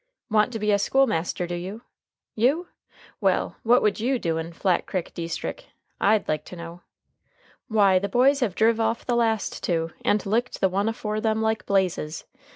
"Want 0.31 0.51
to 0.53 0.57
be 0.57 0.71
a 0.71 0.79
school 0.79 1.05
master, 1.05 1.45
do 1.45 1.53
you? 1.53 1.83
You? 2.33 2.69
Well, 3.19 3.57
what 3.61 3.83
would 3.83 3.99
you 3.99 4.17
do 4.17 4.39
in 4.39 4.51
Flat 4.51 4.87
Crick 4.87 5.13
deestrick, 5.13 5.65
I'd 5.99 6.27
like 6.27 6.43
to 6.45 6.55
know? 6.55 6.81
Why, 7.67 7.99
the 7.99 8.09
boys 8.09 8.39
have 8.39 8.55
driv 8.55 8.79
off 8.79 9.05
the 9.05 9.15
last 9.15 9.61
two, 9.61 9.91
and 10.03 10.25
licked 10.25 10.59
the 10.59 10.69
one 10.69 10.89
afore 10.89 11.21
them 11.21 11.39
like 11.43 11.67
blazes. 11.67 12.25